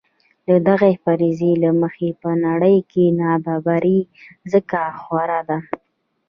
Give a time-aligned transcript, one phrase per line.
[0.67, 3.99] دغې فرضیې له مخې په نړۍ کې نابرابري
[4.51, 5.59] ځکه خوره ده.